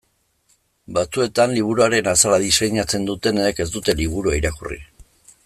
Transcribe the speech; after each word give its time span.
Batzuetan 0.97 1.53
liburuaren 1.57 2.09
azala 2.13 2.41
diseinatzen 2.45 3.07
dutenek 3.11 3.63
ez 3.67 3.69
dute 3.77 3.97
liburua 4.01 4.39
irakurri. 4.41 4.83